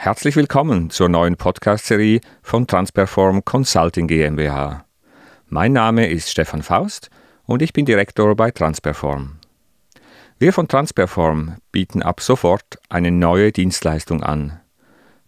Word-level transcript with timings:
Herzlich 0.00 0.36
willkommen 0.36 0.90
zur 0.90 1.08
neuen 1.08 1.36
Podcast-Serie 1.36 2.20
von 2.40 2.68
Transperform 2.68 3.44
Consulting 3.44 4.06
GmbH. 4.06 4.84
Mein 5.48 5.72
Name 5.72 6.06
ist 6.08 6.30
Stefan 6.30 6.62
Faust 6.62 7.10
und 7.46 7.62
ich 7.62 7.72
bin 7.72 7.84
Direktor 7.84 8.36
bei 8.36 8.52
Transperform. 8.52 9.40
Wir 10.38 10.52
von 10.52 10.68
Transperform 10.68 11.56
bieten 11.72 12.00
ab 12.04 12.20
sofort 12.20 12.78
eine 12.88 13.10
neue 13.10 13.50
Dienstleistung 13.50 14.22
an. 14.22 14.60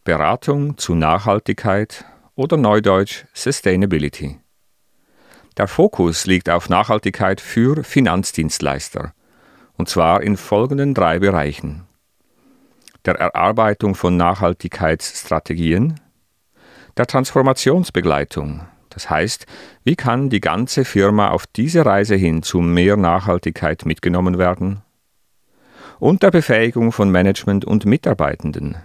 Beratung 0.04 0.78
zu 0.78 0.94
Nachhaltigkeit 0.94 2.04
oder 2.36 2.56
Neudeutsch 2.56 3.24
Sustainability. 3.34 4.38
Der 5.56 5.66
Fokus 5.66 6.26
liegt 6.26 6.48
auf 6.48 6.68
Nachhaltigkeit 6.68 7.40
für 7.40 7.82
Finanzdienstleister, 7.82 9.14
und 9.76 9.88
zwar 9.88 10.22
in 10.22 10.36
folgenden 10.36 10.94
drei 10.94 11.18
Bereichen. 11.18 11.88
Der 13.06 13.14
Erarbeitung 13.14 13.94
von 13.94 14.16
Nachhaltigkeitsstrategien, 14.16 15.98
der 16.96 17.06
Transformationsbegleitung, 17.06 18.66
das 18.90 19.08
heißt, 19.08 19.46
wie 19.84 19.96
kann 19.96 20.28
die 20.28 20.40
ganze 20.40 20.84
Firma 20.84 21.30
auf 21.30 21.46
diese 21.46 21.86
Reise 21.86 22.16
hin 22.16 22.42
zu 22.42 22.60
mehr 22.60 22.96
Nachhaltigkeit 22.96 23.86
mitgenommen 23.86 24.36
werden, 24.36 24.82
und 25.98 26.22
der 26.22 26.30
Befähigung 26.30 26.92
von 26.92 27.10
Management 27.10 27.64
und 27.64 27.84
Mitarbeitenden, 27.84 28.76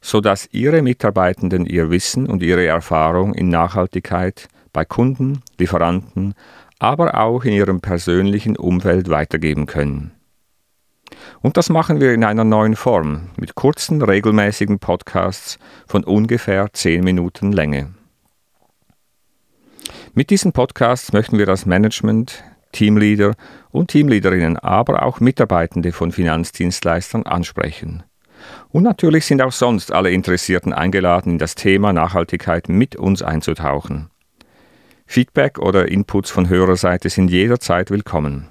sodass 0.00 0.48
ihre 0.52 0.82
Mitarbeitenden 0.82 1.66
ihr 1.66 1.90
Wissen 1.90 2.26
und 2.26 2.42
ihre 2.42 2.66
Erfahrung 2.66 3.34
in 3.34 3.48
Nachhaltigkeit 3.48 4.48
bei 4.72 4.84
Kunden, 4.84 5.42
Lieferanten, 5.58 6.34
aber 6.78 7.18
auch 7.18 7.44
in 7.44 7.52
ihrem 7.52 7.80
persönlichen 7.80 8.56
Umfeld 8.56 9.08
weitergeben 9.10 9.66
können. 9.66 10.12
Und 11.40 11.56
das 11.56 11.68
machen 11.68 12.00
wir 12.00 12.12
in 12.12 12.24
einer 12.24 12.44
neuen 12.44 12.74
Form 12.74 13.30
mit 13.36 13.54
kurzen, 13.54 14.02
regelmäßigen 14.02 14.80
Podcasts 14.80 15.58
von 15.86 16.04
ungefähr 16.04 16.72
10 16.72 17.04
Minuten 17.04 17.52
Länge. 17.52 17.94
Mit 20.14 20.30
diesen 20.30 20.52
Podcasts 20.52 21.12
möchten 21.12 21.38
wir 21.38 21.46
das 21.46 21.64
Management, 21.64 22.42
Teamleader 22.72 23.34
und 23.70 23.90
Teamleaderinnen, 23.90 24.56
aber 24.58 25.02
auch 25.04 25.20
Mitarbeitende 25.20 25.92
von 25.92 26.10
Finanzdienstleistern 26.10 27.24
ansprechen. 27.24 28.02
Und 28.70 28.82
natürlich 28.82 29.26
sind 29.26 29.40
auch 29.40 29.52
sonst 29.52 29.92
alle 29.92 30.10
Interessierten 30.10 30.72
eingeladen, 30.72 31.32
in 31.32 31.38
das 31.38 31.54
Thema 31.54 31.92
Nachhaltigkeit 31.92 32.68
mit 32.68 32.96
uns 32.96 33.22
einzutauchen. 33.22 34.10
Feedback 35.06 35.58
oder 35.58 35.88
Inputs 35.88 36.30
von 36.30 36.48
Hörerseite 36.48 37.08
sind 37.08 37.30
jederzeit 37.30 37.90
willkommen. 37.90 38.48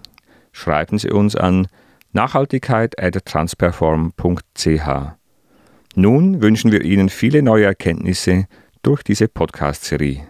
Schreiben 0.52 0.98
Sie 0.98 1.12
uns 1.12 1.36
an 1.36 1.68
nachhaltigkeit.transperform.ch. 2.14 4.90
Nun 5.96 6.42
wünschen 6.42 6.72
wir 6.72 6.84
Ihnen 6.84 7.10
viele 7.10 7.42
neue 7.42 7.66
Erkenntnisse 7.66 8.46
durch 8.84 9.04
diese 9.04 9.28
Podcast-Serie. 9.28 10.28